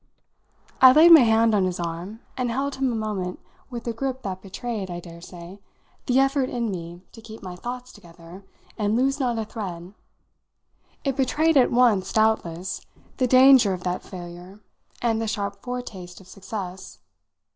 I 0.81 0.93
laid 0.93 1.11
my 1.11 1.19
hand 1.19 1.53
on 1.53 1.65
his 1.65 1.79
arm 1.79 2.21
and 2.35 2.49
held 2.49 2.73
him 2.77 2.91
a 2.91 2.95
moment 2.95 3.39
with 3.69 3.85
a 3.85 3.93
grip 3.93 4.23
that 4.23 4.41
betrayed, 4.41 4.89
I 4.89 4.99
daresay, 4.99 5.59
the 6.07 6.17
effort 6.17 6.49
in 6.49 6.71
me 6.71 7.03
to 7.11 7.21
keep 7.21 7.43
my 7.43 7.55
thoughts 7.55 7.91
together 7.91 8.43
and 8.79 8.95
lose 8.95 9.19
not 9.19 9.37
a 9.37 9.45
thread. 9.45 9.93
It 11.03 11.15
betrayed 11.15 11.55
at 11.55 11.69
once, 11.69 12.11
doubtless, 12.11 12.83
the 13.17 13.27
danger 13.27 13.73
of 13.73 13.83
that 13.83 14.01
failure 14.01 14.59
and 15.03 15.21
the 15.21 15.27
sharp 15.27 15.61
foretaste 15.61 16.19
of 16.19 16.27
success. 16.27 16.97